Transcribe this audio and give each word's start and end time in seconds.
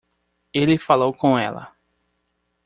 Ele 0.51 0.79
falou 0.79 1.13
com 1.13 1.37
ela. 1.37 1.75